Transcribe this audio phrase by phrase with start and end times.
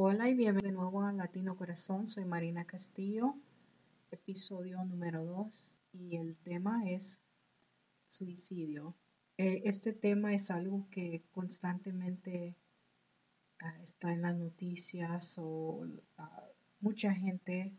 [0.00, 2.06] Hola y bienvenido de nuevo a Latino Corazón.
[2.06, 3.34] Soy Marina Castillo,
[4.12, 7.18] episodio número 2 y el tema es
[8.06, 8.94] suicidio.
[9.38, 12.54] Eh, este tema es algo que constantemente
[13.58, 15.84] ah, está en las noticias o
[16.16, 16.46] ah,
[16.78, 17.72] mucha gente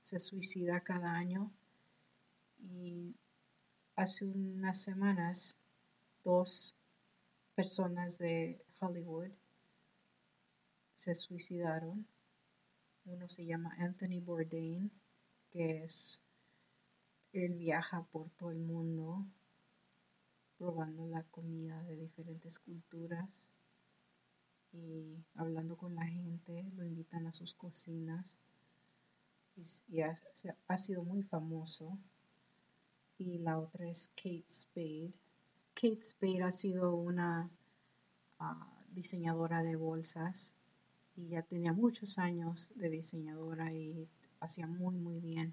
[0.00, 1.50] se suicida cada año
[2.60, 3.16] y
[3.96, 5.56] hace unas semanas
[6.22, 6.76] dos
[7.56, 9.32] personas de Hollywood
[10.98, 12.04] se suicidaron.
[13.06, 14.90] Uno se llama Anthony Bourdain,
[15.52, 16.20] que es,
[17.32, 19.24] él viaja por todo el mundo
[20.58, 23.44] probando la comida de diferentes culturas
[24.72, 28.26] y hablando con la gente, lo invitan a sus cocinas
[29.88, 30.14] y, ha,
[30.66, 31.96] ha, sido muy famoso.
[33.18, 35.12] Y la otra es Kate Spade.
[35.74, 37.48] Kate Spade ha sido una
[38.40, 40.54] ah, diseñadora de bolsas
[41.18, 44.08] y ya tenía muchos años de diseñadora y
[44.40, 45.52] hacía muy muy bien.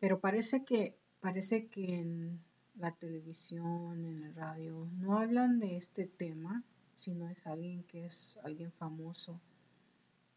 [0.00, 2.40] Pero parece que parece que en
[2.74, 8.36] la televisión, en el radio, no hablan de este tema, sino es alguien que es
[8.42, 9.40] alguien famoso.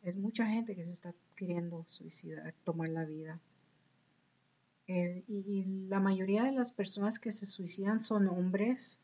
[0.03, 3.39] Es mucha gente que se está queriendo suicidar, tomar la vida.
[4.89, 8.99] y, la mayoría de las personas que se suicidan son hombres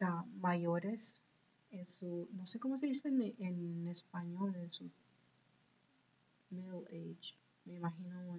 [0.00, 1.14] ah, mayores,
[1.70, 4.90] en su, no sé cómo se dice en, español, en su
[6.50, 8.38] middle age, me imagino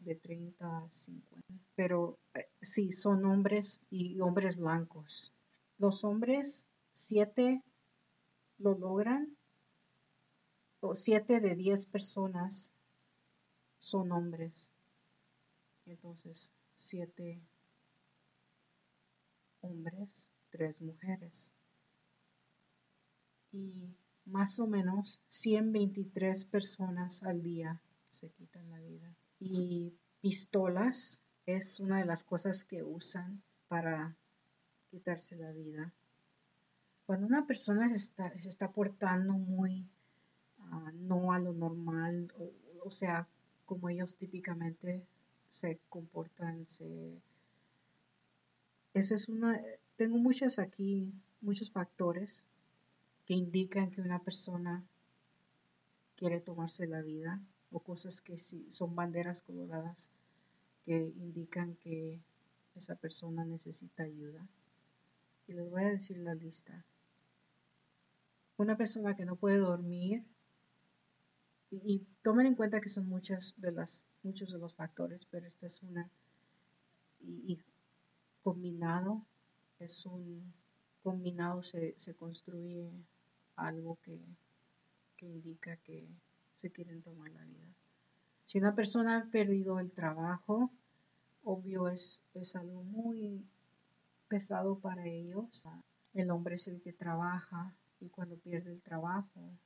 [0.00, 1.38] de 30 a 50.
[1.74, 5.32] Pero eh, sí, son hombres y hombres blancos.
[5.78, 7.62] Los hombres, siete
[8.58, 9.36] lo logran,
[10.80, 12.72] o siete de diez personas
[13.78, 14.70] son hombres.
[15.86, 17.40] Entonces, siete
[19.60, 21.52] hombres, tres mujeres.
[23.52, 23.94] Y
[24.24, 29.14] más o menos 123 personas al día se quitan la vida.
[29.38, 34.16] Y pistolas es una de las cosas que usan para
[34.90, 35.92] quitarse la vida.
[37.06, 39.86] Cuando una persona se está, se está portando muy
[40.70, 42.32] ah, no a lo normal,
[42.82, 43.28] o, sea,
[43.64, 45.02] como ellos típicamente
[45.48, 47.20] se comportan, se...
[48.94, 49.60] Eso es una...
[49.96, 52.44] Tengo muchas aquí, muchos factores
[53.26, 54.84] que indican que una persona
[56.16, 60.10] quiere tomarse la vida o cosas que sí, son banderas coloradas
[60.84, 62.20] que indican que
[62.74, 64.46] esa persona necesita ayuda
[65.46, 66.84] y les voy a decir la lista.
[68.56, 70.24] Una persona que no puede dormir
[71.70, 75.66] y, tomen en cuenta que son muchas de las, muchos de los factores, pero esta
[75.66, 76.08] es una
[77.20, 77.58] y,
[78.42, 79.26] combinado
[79.80, 80.52] es un
[81.02, 82.88] combinado se, se construye
[83.56, 84.18] algo que,
[85.16, 86.06] que indica que
[86.60, 87.66] se quieren tomar la vida.
[88.44, 90.70] Si una persona ha perdido el trabajo,
[91.44, 93.44] obvio es, es algo muy
[94.28, 95.62] pesado para ellos.
[96.14, 99.58] El hombre es el que trabaja y cuando pierde el trabajo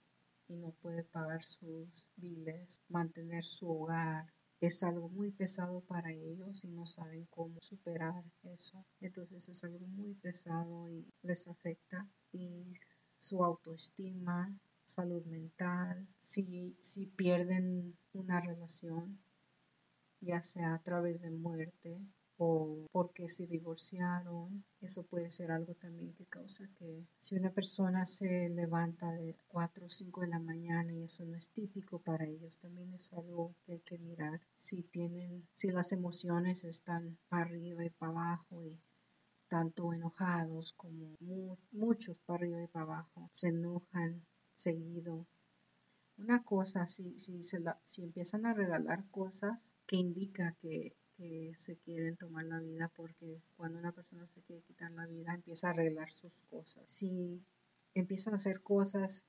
[0.49, 4.27] y no puede pagar sus biles, mantener su hogar,
[4.61, 8.85] es algo muy pesado para ellos y no saben cómo superar eso.
[9.01, 12.75] Entonces es algo muy pesado y les afecta y
[13.19, 14.55] su autoestima,
[14.85, 19.19] salud mental, si, si pierden una relación,
[20.21, 21.99] ya sea a través de muerte
[22.43, 24.65] o porque se divorciaron.
[24.81, 29.87] Eso puede ser algo también que causa que si una persona se levanta de 4
[29.87, 33.55] o 5 de la mañana y eso no es típico para ellos, también es algo
[33.67, 34.41] que hay que mirar.
[34.57, 38.81] Si tienen, si las emociones están para arriba y para abajo y
[39.49, 41.17] tanto enojados como
[41.73, 44.25] muchos para arriba y para abajo, se enojan
[44.57, 45.27] seguido.
[46.17, 51.53] Una cosa, si, si, se la, si empiezan a regalar cosas que indica que que
[51.59, 55.67] se quieren tomar la vida porque cuando una persona se quiere quitar la vida empieza
[55.67, 56.89] a arreglar sus cosas.
[56.89, 57.43] Si
[57.95, 59.23] empiezan a hacer cosas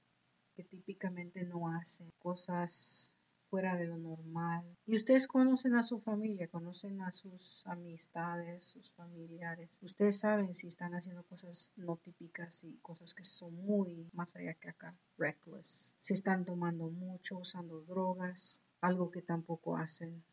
[0.55, 3.11] que típicamente no hacen, cosas
[3.49, 4.63] fuera de lo normal.
[4.85, 9.77] Y ustedes conocen a su familia, conocen a sus amistades, sus familiares.
[9.81, 14.53] Ustedes saben si están haciendo cosas no típicas y cosas que son muy más allá
[14.53, 15.93] que acá, reckless.
[15.99, 20.23] Si están tomando mucho, usando drogas, algo que tampoco hacen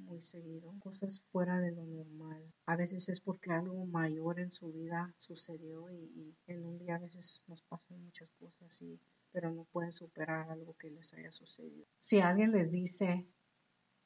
[0.00, 2.42] muy seguido, cosas fuera de lo normal.
[2.66, 6.98] A veces es porque algo mayor en su vida sucedió y, en un día a
[6.98, 8.98] veces nos pasan muchas cosas y
[9.32, 11.86] pero no pueden superar algo que les haya sucedido.
[12.00, 13.26] Si alguien les dice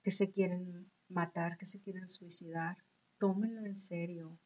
[0.03, 2.77] que se quieren matar, que se quieren suicidar,
[3.19, 4.39] tómenlo en serio.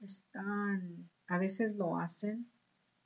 [0.00, 2.50] Están, a veces lo hacen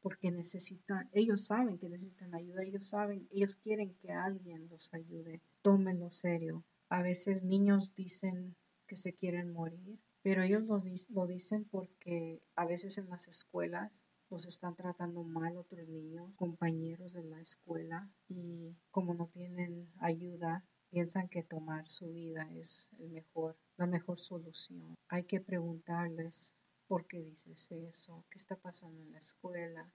[0.01, 5.41] porque necesitan, ellos saben que necesitan ayuda, ellos saben, ellos quieren que alguien los ayude.
[5.63, 6.63] Tómenlo serio.
[6.89, 8.57] A veces niños dicen
[8.87, 14.05] que se quieren morir, pero ellos lo, lo dicen porque a veces en las escuelas
[14.31, 20.65] los están tratando mal otros niños, compañeros de la escuela y como no tienen ayuda,
[20.91, 24.97] piensan que tomar su vida es el mejor, la mejor solución.
[25.09, 26.55] Hay que preguntarles
[26.87, 29.93] por qué dices eso, qué está pasando en la escuela.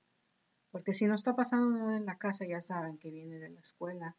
[0.72, 3.60] Porque si no está pasando nada en la casa, ya saben que viene de la
[3.60, 4.16] escuela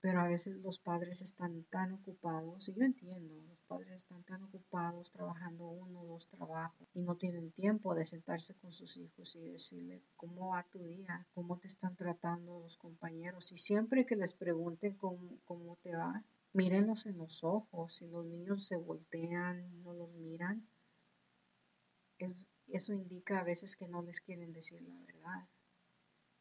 [0.00, 4.44] pero a veces los padres están tan ocupados, y yo entiendo, los padres están tan
[4.44, 9.34] ocupados trabajando uno o dos trabajos y no tienen tiempo de sentarse con sus hijos
[9.34, 13.50] y decirle cómo va tu día, cómo te están tratando los compañeros.
[13.52, 16.22] Y siempre que les pregunten cómo, cómo te va,
[16.52, 17.94] mírenlos en los ojos.
[17.94, 20.66] Si los niños se voltean, no los miran,
[22.68, 25.48] eso indica a veces que no les quieren decir la verdad.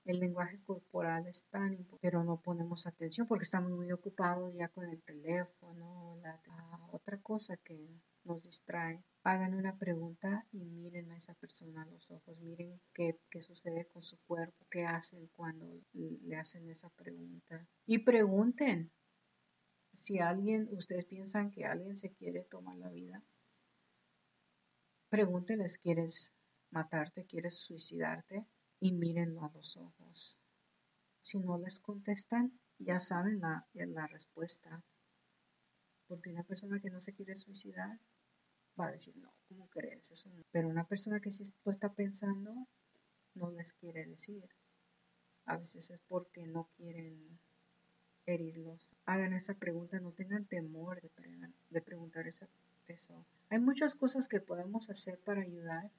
[0.08, 4.70] El lenguaje corporal es tan importante, pero no ponemos atención porque estamos muy ocupados ya
[4.70, 6.42] con el teléfono, la,
[6.94, 7.78] otra cosa que
[8.24, 9.04] nos distrae.
[9.24, 13.86] Hagan una pregunta y miren a esa persona a los ojos, miren qué, qué sucede
[13.92, 17.68] con su cuerpo, qué hacen cuando le hacen esa pregunta.
[17.86, 18.90] Y pregunten
[19.92, 23.22] si alguien, ustedes piensan que alguien se quiere tomar la vida,
[25.10, 26.32] pregúntenles, ¿quieres
[26.72, 27.26] matarte?
[27.26, 28.46] ¿Quieres suicidarte?
[28.80, 30.38] Y mírenlo a los ojos.
[31.22, 34.84] Si no les contestan, ya saben la, la respuesta.
[36.08, 38.00] Porque una persona que no se quiere suicidar
[38.80, 40.12] va a decir, no, ¿cómo crees?
[40.12, 42.68] Eso Pero una persona que sí está pensando,
[43.34, 44.48] no les quiere decir.
[45.46, 47.40] A veces es porque no quieren
[48.26, 48.92] herirlos.
[49.06, 51.10] Hagan esa pregunta, no tengan temor de,
[51.70, 52.48] de preguntar eso.
[53.50, 55.92] Hay muchas cosas que podemos hacer para ayudar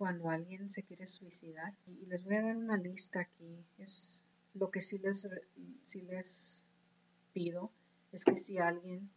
[0.00, 1.74] cuando alguien se quiere suicidar.
[1.86, 3.66] Y les voy a dar una lista aquí.
[3.76, 4.24] Es
[4.54, 5.28] lo que sí les,
[5.84, 6.64] sí les
[7.34, 7.70] pido
[8.12, 9.10] es que si alguien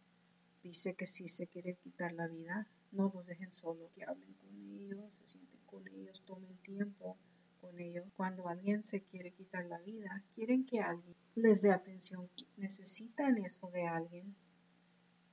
[0.62, 4.60] dice que sí se quiere quitar la vida, no los dejen solo, que hablen con
[4.60, 7.16] ellos, se sienten con ellos, tomen tiempo
[7.62, 8.04] con ellos.
[8.14, 12.28] Cuando alguien se quiere quitar la vida, quieren que alguien les dé atención,
[12.58, 14.36] necesitan eso de alguien,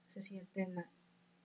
[0.08, 0.76] se sienten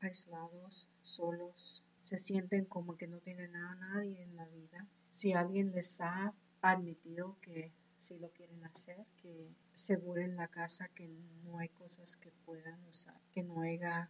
[0.01, 4.87] aislados, solos, se sienten como que no tienen a nadie en la vida.
[5.11, 6.33] Si alguien les ha
[6.63, 11.09] admitido que si lo quieren hacer, que aseguren la casa que
[11.43, 14.09] no hay cosas que puedan usar, que no haya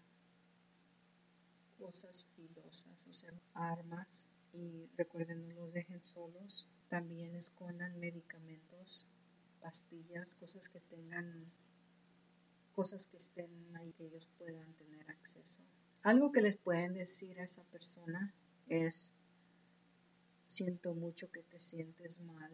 [1.79, 6.69] cosas filosas, o sea, armas y recuerden no los dejen solos.
[6.91, 9.07] También escondan medicamentos,
[9.63, 11.51] pastillas, cosas que tengan,
[12.75, 15.63] cosas que estén ahí que ellos puedan tener acceso.
[16.03, 18.33] Algo que les pueden decir a esa persona
[18.69, 19.15] es,
[20.47, 22.53] siento mucho que te sientes mal,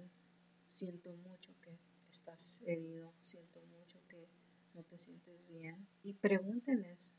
[0.68, 1.76] siento mucho que
[2.10, 4.26] estás herido, siento mucho que
[4.74, 7.12] no te sientes bien y pregúntenles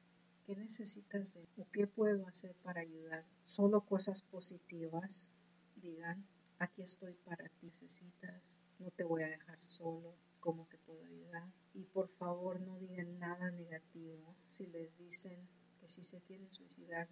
[0.46, 3.24] qué necesitas de o qué puedo hacer para ayudar.
[3.46, 5.32] Solo cosas positivas,
[5.76, 6.26] digan,
[6.60, 8.42] aquí estoy para ti, necesitas,
[8.80, 11.48] no te voy a dejar solo, cómo te puedo ayudar.
[11.74, 14.36] Y por favor no digan nada negativo.
[14.50, 15.40] Si les dicen
[15.84, 17.10] que si se quieren suicidar,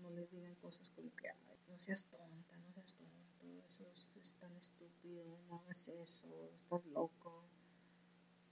[0.00, 1.28] no les digan cosas como que
[1.68, 7.42] no seas tonta, no seas tonto, eso es, tan estúpido, no hagas eso, estás loco.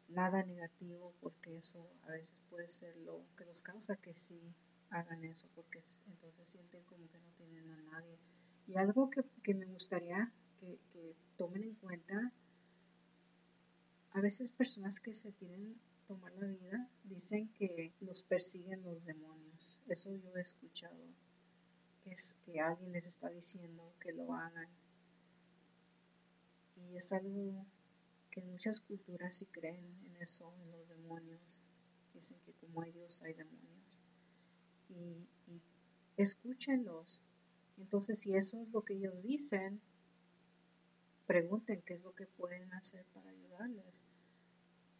[0.09, 4.41] Nada negativo porque eso a veces puede ser lo que los causa que sí
[4.91, 8.19] hagan eso porque entonces sienten como que no tienen a nadie.
[8.67, 12.33] Y algo que, que me gustaría que, que tomen en cuenta,
[14.11, 19.81] a veces personas que se quieren tomar la vida, dicen que los persiguen los demonios.
[19.89, 21.05] Eso yo he escuchado,
[22.03, 24.69] que es que alguien les está diciendo que lo hagan.
[26.77, 27.67] Y es algo
[28.31, 31.63] que en muchas culturas sí creen en eso, en los demonios.
[32.13, 34.01] Dicen que como hay Dios hay demonios.
[34.89, 35.63] Y, y
[36.17, 37.21] escúchenlos.
[37.79, 39.81] Entonces, si eso es lo que ellos dicen,
[41.27, 44.03] pregunten qué es lo que pueden hacer para ayudarles,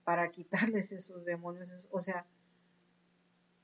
[0.05, 2.27] para quitarles esos demonios, o sea,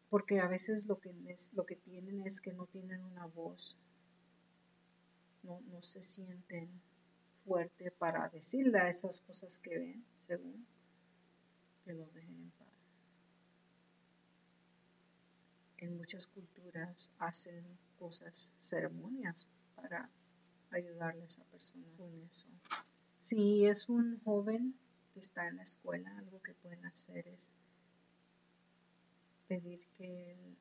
[0.08, 1.14] porque a veces lo que,
[1.52, 3.76] lo que tienen es que no tienen una voz,
[5.42, 6.68] no, no se sienten
[7.44, 10.66] fuerte para decirle a esas cosas que ven, según,
[11.84, 12.68] que los dejen en paz.
[15.78, 17.64] En muchas culturas hacen
[17.98, 20.10] cosas, ceremonias para
[20.70, 22.48] ayudarles a personas con eso.
[23.18, 24.74] Si es un joven
[25.20, 27.52] está en la escuela, algo que pueden hacer es
[29.46, 30.56] pedir que el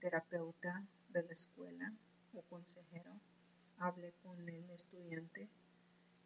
[0.00, 1.92] terapeuta de la escuela
[2.34, 3.12] o consejero
[3.78, 5.48] hable con el estudiante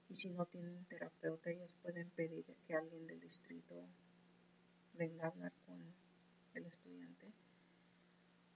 [0.09, 3.75] y si no tienen terapeuta ellos pueden pedir que alguien del distrito
[4.95, 5.81] venga a hablar con
[6.55, 7.33] el estudiante.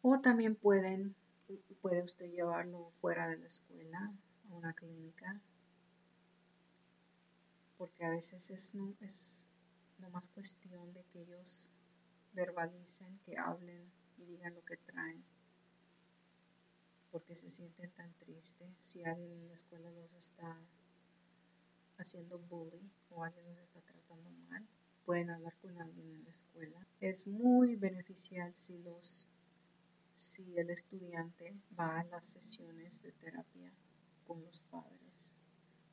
[0.02, 1.14] O también pueden
[1.80, 4.12] puede usted llevarlo fuera de la escuela
[4.50, 5.40] a una clínica
[7.78, 9.46] porque a veces es no es
[10.12, 11.70] más cuestión de que ellos
[12.32, 15.24] verbalicen que hablen y digan lo que traen
[17.10, 20.58] porque se sienten tan tristes si alguien en la escuela los está
[21.98, 24.66] haciendo bullying o alguien los está tratando mal
[25.04, 29.28] pueden hablar con alguien en la escuela es muy beneficial si los
[30.16, 33.70] si el estudiante va a las sesiones de terapia
[34.26, 35.05] con los padres.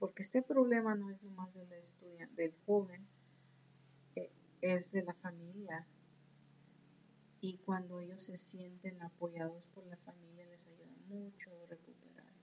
[0.03, 3.07] Porque este problema no es nomás del estudiante, del joven,
[4.17, 4.29] eh,
[4.59, 5.87] es de la familia.
[7.39, 12.33] Y cuando ellos se sienten apoyados por la familia les ayuda mucho a recuperar.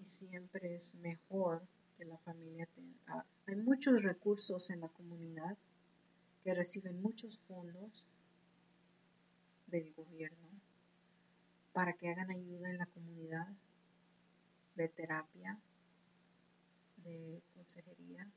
[0.00, 1.60] Y siempre es mejor
[1.98, 2.96] que la familia tenga.
[3.08, 5.58] Ah, hay muchos recursos en la comunidad
[6.42, 8.02] que reciben muchos fondos
[9.66, 10.48] del gobierno
[11.74, 13.48] para que hagan ayuda en la comunidad
[14.74, 15.60] de terapia,
[17.04, 18.28] de consejería.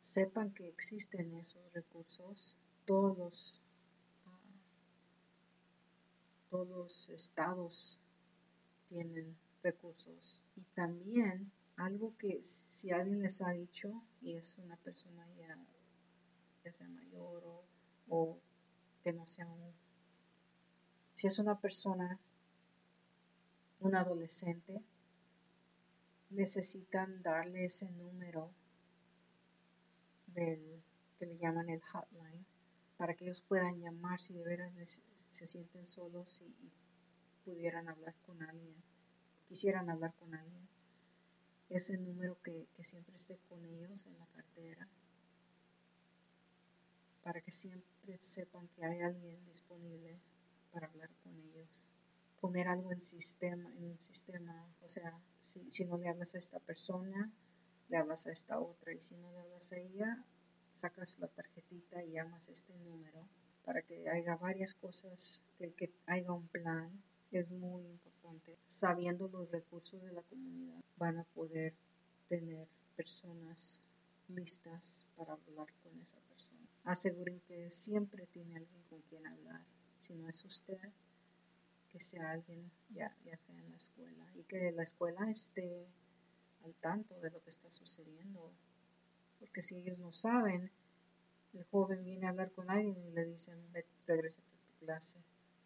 [0.00, 3.60] Sepan que existen esos recursos, todos
[4.26, 4.38] ah,
[6.50, 8.00] todos los estados
[8.88, 15.26] tienen recursos y también algo que si alguien les ha dicho y es una persona
[15.38, 15.56] ya,
[16.64, 17.64] ya sea mayor o,
[18.08, 18.38] o
[19.02, 19.72] que no sea un
[21.20, 22.18] si es una persona,
[23.80, 24.80] un adolescente,
[26.30, 28.50] necesitan darle ese número
[30.28, 30.82] del
[31.18, 32.46] que le llaman el hotline
[32.96, 36.70] para que ellos puedan llamar si de veras se sienten solos y,
[37.44, 38.76] pudieran hablar con alguien,
[39.48, 40.68] quisieran hablar con alguien.
[41.70, 44.88] Ese número que, que siempre esté con ellos en la cartera
[47.22, 50.18] para que siempre sepan que hay alguien disponible
[50.72, 51.89] para hablar con ellos.
[52.40, 56.38] Poner algo en sistema, en un sistema, o sea, si, si no le hablas a
[56.38, 57.30] esta persona,
[57.88, 60.24] le hablas a esta otra, y si no le hablas a ella,
[60.72, 63.28] sacas la tarjetita y llamas este número
[63.64, 66.90] para que haya varias cosas, que, que haya un plan,
[67.30, 68.56] es muy importante.
[68.66, 71.74] Sabiendo los recursos de la comunidad, van a poder
[72.28, 72.66] tener
[72.96, 73.80] personas
[74.28, 76.60] listas para hablar con esa persona.
[76.84, 79.60] Aseguren que siempre tiene alguien con quien hablar
[79.98, 80.78] si no es usted,
[81.92, 85.86] que sea alguien ya, ya sea en la escuela y que la escuela esté
[86.64, 88.52] al tanto de lo que está sucediendo.
[89.38, 90.70] Porque si ellos no saben,
[91.54, 93.56] el joven viene a hablar con alguien y le dicen,
[94.06, 95.18] regresa a tu clase,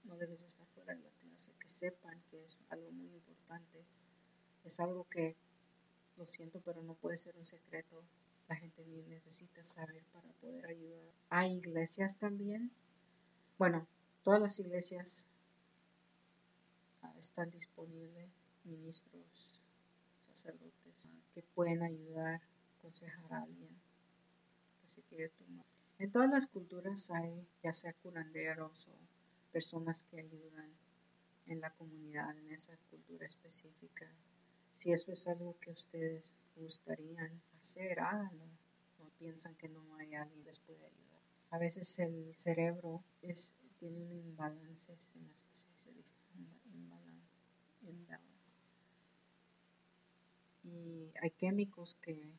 [0.04, 3.84] no debes estar fuera de la clase, que sepan que es algo muy importante,
[4.64, 5.36] es algo que,
[6.16, 8.02] lo siento, pero no puede ser un secreto,
[8.48, 11.12] la gente necesita saber para poder ayudar.
[11.28, 12.70] Hay iglesias también,
[13.58, 13.86] bueno,
[14.22, 15.26] todas las iglesias
[17.18, 18.28] están disponibles
[18.64, 19.60] ministros,
[20.28, 22.40] sacerdotes que pueden ayudar,
[22.78, 23.70] aconsejar a alguien
[24.80, 25.64] que se quiere tomar.
[25.98, 28.92] En todas las culturas hay ya sea curanderos o
[29.52, 30.70] personas que ayudan
[31.46, 34.10] en la comunidad, en esa cultura específica.
[34.72, 38.44] Si eso es algo que ustedes gustarían hacer, háganlo.
[38.98, 41.20] No piensan que no hay alguien que les puede ayudar.
[41.50, 46.14] A veces el cerebro es tiene un imbalance, en las que se dice
[47.88, 48.54] imbalance, imbalance.
[50.64, 52.32] Y hay químicos que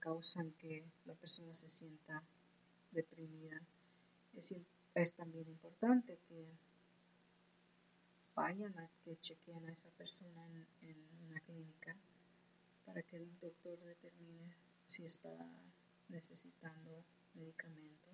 [0.00, 2.22] causan que la persona se sienta
[2.92, 3.60] deprimida.
[4.36, 4.54] Es,
[4.94, 6.46] es también importante que
[8.34, 10.44] vayan a que chequeen a esa persona
[10.82, 11.96] en, en una clínica
[12.84, 14.54] para que el doctor determine
[14.86, 15.28] si está
[16.08, 17.04] necesitando
[17.34, 18.10] medicamento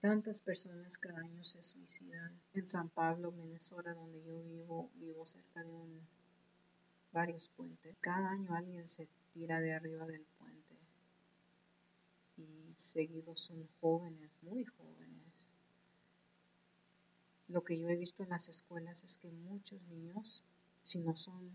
[0.00, 2.40] Tantas personas cada año se suicidan.
[2.54, 6.00] En San Pablo, Minnesota, donde yo vivo, vivo cerca de un
[7.12, 7.96] varios puentes.
[8.00, 10.76] Cada año alguien se tira de arriba del puente
[12.38, 15.48] y seguidos son jóvenes, muy jóvenes.
[17.48, 20.42] Lo que yo he visto en las escuelas es que muchos niños,
[20.82, 21.50] si no son,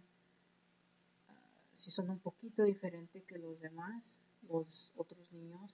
[1.29, 1.33] ah,
[1.73, 5.73] si son un poquito diferentes que los demás, los otros niños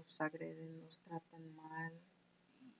[0.00, 1.92] los agreden, los tratan mal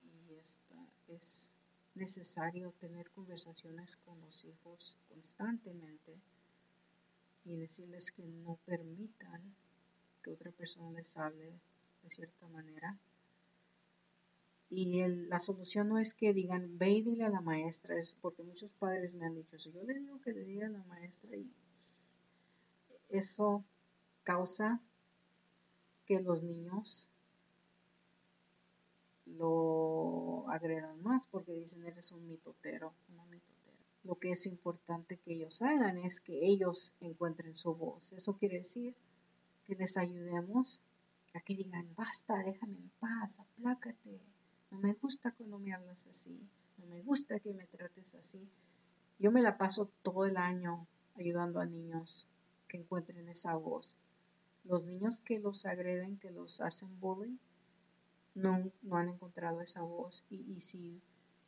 [0.03, 1.49] y, y es
[1.95, 6.17] necesario tener conversaciones con los hijos constantemente
[7.45, 9.41] y decirles que no permitan
[10.23, 11.53] que otra persona les hable
[12.03, 12.97] de cierta manera.
[14.69, 14.85] Y
[15.27, 18.71] la solución no es que digan, ve y dile a la maestra, es porque muchos
[18.79, 19.69] padres me han dicho eso.
[19.69, 21.47] Yo le digo que le diga a la maestra y
[23.09, 23.63] eso
[24.23, 24.81] causa
[26.05, 27.09] que los niños
[29.25, 32.93] lo agredan más porque dicen eres un mitotero.
[34.03, 38.11] Lo que es importante que ellos hagan es que ellos encuentren su voz.
[38.11, 38.93] Eso quiere decir
[39.65, 40.81] que les ayudemos
[41.33, 44.19] a que digan, basta, déjame en paz, aplácate.
[44.71, 46.37] No me gusta cuando me hablas así,
[46.77, 48.45] no me gusta que me trates así.
[49.19, 52.27] Yo me la paso todo el año ayudando a niños
[52.67, 53.95] que encuentren esa voz.
[54.65, 57.37] Los niños que los agreden, que los hacen bullying,
[58.35, 60.23] no, no han encontrado esa voz.
[60.29, 61.01] Y, si,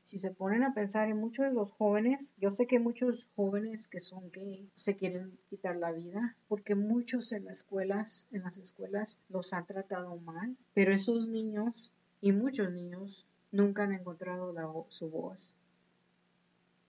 [0.03, 3.88] si se ponen a pensar en muchos de los jóvenes, yo sé que muchos jóvenes
[3.88, 8.57] que son gay se quieren quitar la vida porque muchos en las escuelas, en las
[8.57, 11.91] escuelas los han tratado mal, pero esos niños
[12.22, 15.55] y muchos niños nunca han encontrado la, su voz.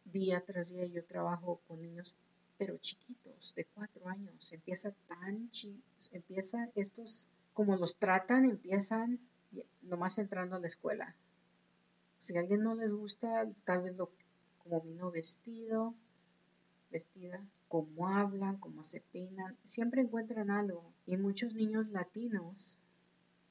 [0.05, 2.15] Día tras día yo trabajo con niños
[2.59, 4.53] pero chiquitos, de cuatro años.
[4.53, 5.83] Empieza tan chi
[6.13, 9.21] empieza estos, como los tratan, empiezan
[9.83, 11.15] nomás entrando a la escuela.
[12.19, 14.11] Si a alguien no les gusta, tal vez lo
[14.59, 15.95] como vino vestido,
[16.91, 20.93] vestida, cómo hablan, cómo se peinan, siempre encuentran algo.
[21.07, 22.75] Y muchos niños latinos,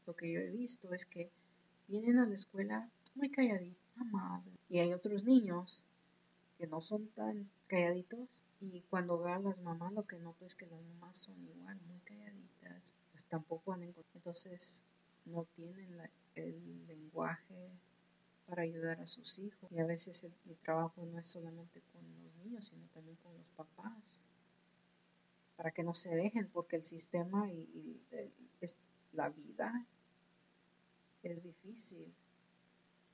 [0.06, 1.30] lo que yo he visto es que
[1.88, 4.54] vienen a la escuela muy calladitos, amables.
[4.70, 5.84] Y hay otros niños
[6.58, 8.28] que no son tan calladitos
[8.62, 11.78] y cuando veo a las mamás lo que noto es que las mamás son igual,
[11.88, 14.16] muy calladitas, pues tampoco han encontrado.
[14.16, 14.84] Entonces
[15.26, 17.70] no tienen el lenguaje
[18.48, 19.72] para ayudar a sus hijos.
[19.72, 23.36] Y a veces el, mi trabajo no es solamente con los niños, sino también con
[23.36, 24.20] los papás,
[25.56, 28.00] para que no se dejen, porque el sistema y,
[28.62, 28.78] es,
[29.14, 29.86] la vida
[31.24, 32.14] es difícil,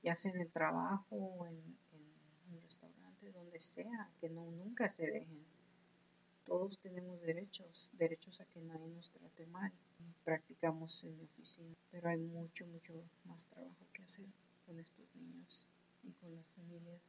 [0.02, 4.88] ya sea en el trabajo o en, en un restaurante, donde sea, que no nunca
[4.90, 5.44] se dejen.
[6.44, 9.72] Todos tenemos derechos, derechos a que nadie nos trate mal
[10.24, 12.92] practicamos en mi oficina, pero hay mucho, mucho
[13.24, 14.26] más trabajo que hacer
[14.66, 15.66] con estos niños
[16.04, 17.02] y con las familias.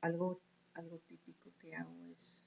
[0.00, 0.40] Algo,
[0.74, 2.44] algo típico que hago es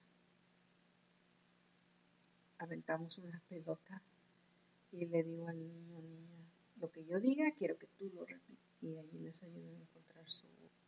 [2.60, 4.02] aventamos una pelota
[4.92, 6.44] y le digo al niño niña,
[6.80, 10.28] lo que yo diga quiero que tú lo repitas y ahí les ayudo a encontrar
[10.28, 10.48] su...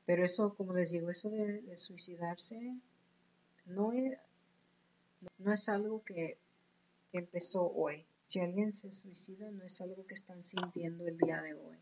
[0.10, 2.58] Pero eso, como les digo, eso de, suicidarse
[3.68, 3.94] no
[5.38, 6.40] no es algo que
[7.14, 8.08] empezó hoy.
[8.26, 11.78] Si alguien se suicida no es algo que están sintiendo el día de hoy.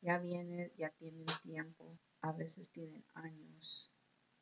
[0.00, 3.90] Ya viene, ya tienen tiempo, a veces tienen años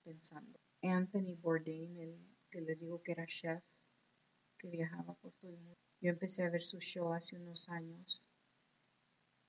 [0.05, 0.61] pensando.
[0.81, 2.17] Anthony Bourdain, el
[2.49, 3.61] que les digo que era chef,
[4.57, 5.81] que viajaba por todo el mundo.
[6.01, 8.25] Yo empecé a ver su show hace unos años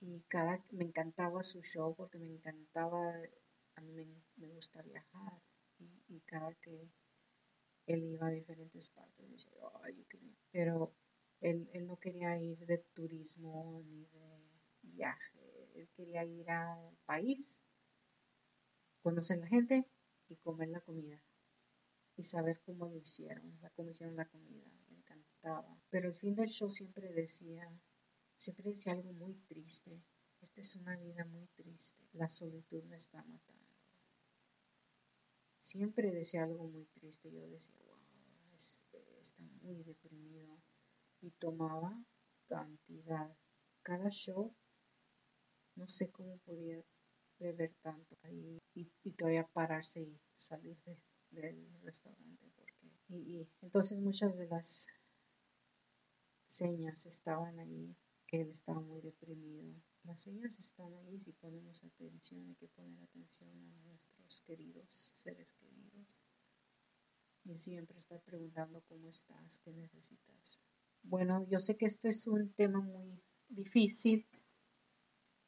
[0.02, 3.14] y cada me encantaba su show porque me encantaba,
[3.76, 3.94] a mí
[4.38, 5.42] me, gusta viajar
[5.80, 6.90] y, cada que
[7.88, 9.50] él iba a diferentes partes.
[10.52, 10.94] Pero
[11.42, 14.42] él, él, no quería ir de turismo ni de
[14.82, 15.72] viaje.
[15.76, 17.62] Él quería ir al país,
[19.02, 19.86] conocer la gente
[20.30, 21.22] y comer la comida.
[22.18, 24.70] Y saber cómo lo hicieron, cómo hicieron la comida.
[24.90, 25.78] Me encantaba.
[25.90, 27.68] Pero al fin del show siempre decía,
[28.38, 30.02] siempre decía algo muy triste.
[30.42, 32.02] Esta es una vida muy triste.
[32.14, 33.61] La solitud me está matando
[35.72, 37.32] siempre decía algo muy triste.
[37.32, 40.58] Yo decía, wow, este, está muy deprimido.
[41.22, 41.98] Y tomaba
[42.48, 43.34] cantidad.
[43.82, 44.54] Cada show,
[45.76, 46.84] no sé cómo podía
[47.40, 50.78] beber tanto ahí y, todavía pararse y salir
[51.32, 52.52] del restaurante.
[52.56, 52.76] Porque,
[53.10, 54.88] y, entonces muchas de las
[56.48, 57.96] señas estaban ahí,
[58.28, 59.74] que él estaba muy deprimido.
[60.04, 65.54] Las señas están ahí si ponemos atención, hay que poner atención a nuestros queridos seres
[65.54, 66.24] queridos
[67.46, 70.60] y siempre estar preguntando cómo estás, qué necesitas.
[71.04, 74.28] Bueno, yo sé que esto es un tema muy difícil,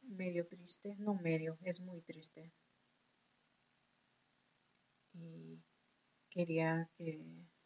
[0.04, 2.52] medio triste, no medio, es muy triste.
[5.14, 5.60] Y
[6.30, 7.26] quería que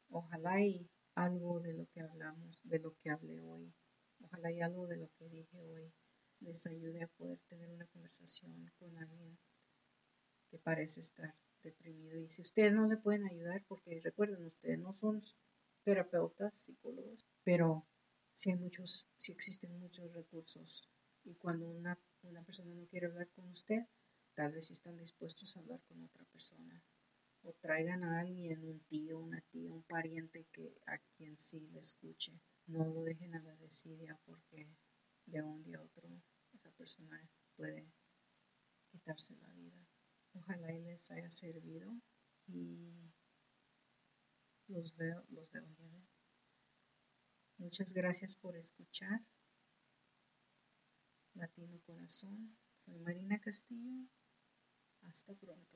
[0.09, 3.73] ojalá y algo de lo que hablamos, de lo que hablé hoy,
[4.21, 5.91] ojalá y algo de lo que dije hoy
[6.41, 9.37] les ayude a poder tener una conversación con alguien
[10.49, 12.19] que parece estar deprimido.
[12.19, 15.23] Y si ustedes no le pueden ayudar, porque recuerden, ustedes no son
[15.83, 17.85] terapeutas, psicólogos, pero
[18.33, 20.87] si hay muchos, si existen muchos recursos.
[21.23, 23.85] Y cuando una, una persona no quiere hablar con usted,
[24.35, 26.83] tal vez están dispuestos a hablar con otra persona.
[27.43, 31.79] O traigan a alguien, un tío, una tía, un pariente que a quien sí le
[31.79, 32.33] escuche.
[32.65, 34.67] No lo dejen a la desidia porque
[35.27, 36.09] de un día otro
[36.53, 37.21] esa persona
[37.55, 37.85] puede
[38.91, 39.85] quitarse la vida.
[40.33, 41.93] Ojalá y les haya servido
[42.47, 43.11] y
[44.67, 45.65] los veo, los veo
[47.57, 49.19] Muchas gracias por escuchar.
[51.33, 52.55] Latino Corazón.
[52.85, 54.07] Soy Marina Castillo.
[55.01, 55.67] Hasta pronto.